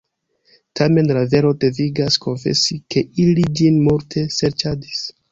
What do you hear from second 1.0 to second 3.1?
la vero devigas konfesi, ke